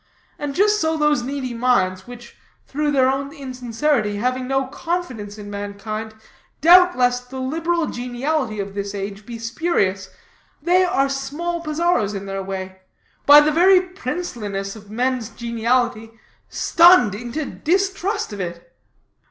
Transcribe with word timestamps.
And 0.39 0.55
just 0.55 0.81
so 0.81 0.97
those 0.97 1.21
needy 1.21 1.53
minds, 1.53 2.07
which, 2.07 2.35
through 2.65 2.89
their 2.89 3.07
own 3.07 3.31
insincerity, 3.31 4.15
having 4.15 4.47
no 4.47 4.65
confidence 4.65 5.37
in 5.37 5.47
mankind, 5.51 6.15
doubt 6.59 6.97
lest 6.97 7.29
the 7.29 7.39
liberal 7.39 7.85
geniality 7.85 8.59
of 8.59 8.73
this 8.73 8.95
age 8.95 9.27
be 9.27 9.37
spurious. 9.37 10.09
They 10.59 10.83
are 10.83 11.07
small 11.07 11.61
Pizarros 11.61 12.15
in 12.15 12.25
their 12.25 12.41
way 12.41 12.81
by 13.27 13.41
the 13.41 13.51
very 13.51 13.79
princeliness 13.79 14.75
of 14.75 14.89
men's 14.89 15.29
geniality 15.29 16.09
stunned 16.49 17.13
into 17.13 17.45
distrust 17.45 18.33
of 18.33 18.39
it." 18.39 18.75